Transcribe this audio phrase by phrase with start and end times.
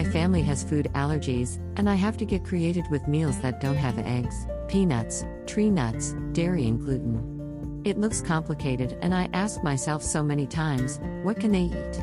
[0.00, 3.76] My family has food allergies, and I have to get creative with meals that don't
[3.76, 7.82] have eggs, peanuts, tree nuts, dairy, and gluten.
[7.84, 12.02] It looks complicated, and I ask myself so many times what can they eat?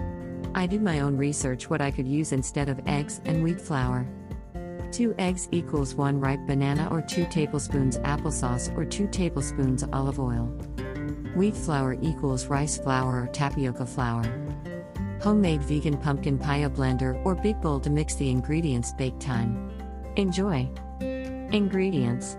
[0.53, 4.05] I did my own research what I could use instead of eggs and wheat flour.
[4.91, 10.45] 2 eggs equals 1 ripe banana or 2 tablespoons applesauce or 2 tablespoons olive oil.
[11.35, 14.23] Wheat flour equals rice flour or tapioca flour.
[15.27, 19.69] Homemade vegan pumpkin pie blender or big bowl to mix the ingredients bake time.
[20.15, 20.69] Enjoy.
[21.51, 22.37] Ingredients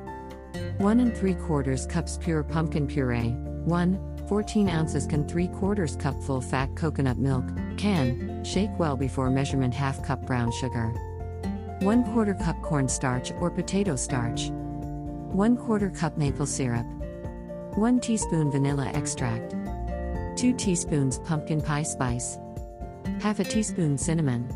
[0.79, 3.37] 1 and 3 quarters cups pure pumpkin puree,
[3.67, 7.45] 1, 14 ounces can 3 quarters cup full fat coconut milk,
[7.77, 10.89] can, shake well before measurement half cup brown sugar.
[11.81, 14.49] 1 quarter cup cornstarch or potato starch.
[14.49, 16.87] 1 quarter cup maple syrup.
[17.75, 19.55] 1 teaspoon vanilla extract.
[20.37, 22.39] 2 teaspoons pumpkin pie spice.
[23.17, 24.49] Half a teaspoon cinnamon.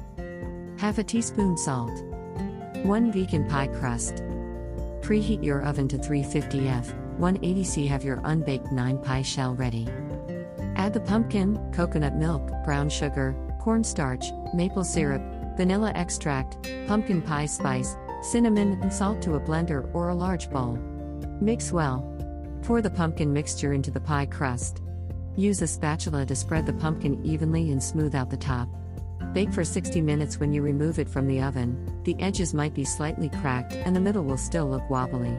[0.79, 1.91] Half a teaspoon salt.
[2.85, 4.23] 1 vegan pie crust.
[5.01, 7.87] Preheat your oven to 350 F, 180 C.
[7.89, 9.89] Have your unbaked 9 pie shell ready.
[10.77, 15.23] Add the pumpkin, coconut milk, brown sugar, cornstarch, maple syrup,
[15.57, 20.79] vanilla extract, pumpkin pie spice, cinnamon, and salt to a blender or a large bowl.
[21.41, 22.09] Mix well.
[22.63, 24.83] Pour the pumpkin mixture into the pie crust.
[25.37, 28.69] Use a spatula to spread the pumpkin evenly and smooth out the top.
[29.33, 32.85] Bake for 60 minutes when you remove it from the oven, the edges might be
[32.85, 35.35] slightly cracked and the middle will still look wobbly.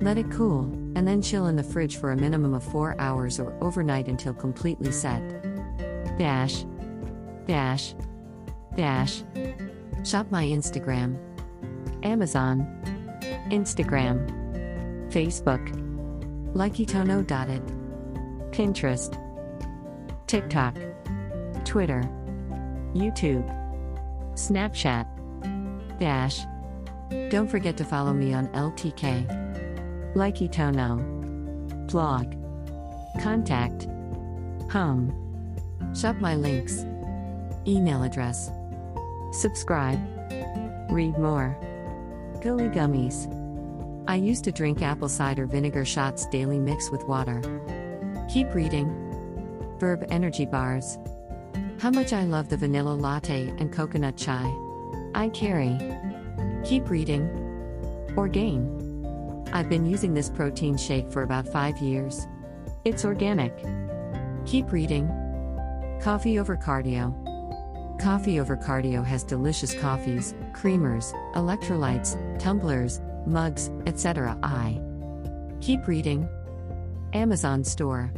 [0.00, 3.40] Let it cool, and then chill in the fridge for a minimum of 4 hours
[3.40, 5.22] or overnight until completely set.
[6.18, 6.64] Dash.
[7.46, 7.94] Dash.
[8.76, 9.22] Dash.
[10.04, 11.16] Shop my Instagram.
[12.02, 12.66] Amazon.
[13.50, 14.28] Instagram.
[15.10, 15.62] Facebook.
[16.54, 17.62] LIKEtoKNOW.it.
[18.52, 19.23] Pinterest.
[20.34, 20.74] TikTok,
[21.64, 22.02] Twitter,
[22.92, 23.46] YouTube,
[24.32, 25.06] Snapchat,
[26.00, 26.40] Dash.
[27.30, 30.96] Don't forget to follow me on LTK, Likey Tono,
[31.86, 32.34] blog,
[33.22, 33.84] contact,
[34.72, 35.14] home,
[35.94, 36.84] shop my links,
[37.68, 38.50] email address,
[39.30, 40.00] subscribe,
[40.90, 41.56] read more.
[42.40, 43.30] Goli Gummies.
[44.08, 47.40] I used to drink apple cider vinegar shots daily mixed with water.
[48.28, 49.13] Keep reading.
[49.84, 50.98] Verb Energy Bars.
[51.78, 54.50] How much I love the vanilla latte and coconut chai.
[55.14, 55.78] I carry.
[56.64, 57.28] Keep reading.
[58.16, 59.44] Orgain.
[59.52, 62.26] I've been using this protein shake for about five years.
[62.86, 63.52] It's organic.
[64.46, 65.06] Keep reading.
[66.00, 67.12] Coffee over cardio.
[68.00, 74.38] Coffee over cardio has delicious coffees, creamers, electrolytes, tumblers, mugs, etc.
[74.42, 74.80] I.
[75.60, 76.26] Keep reading.
[77.12, 78.10] Amazon Store.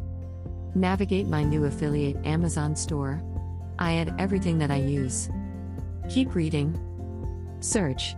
[0.76, 3.22] Navigate my new affiliate Amazon store.
[3.78, 5.30] I add everything that I use.
[6.10, 6.78] Keep reading.
[7.60, 8.14] Search.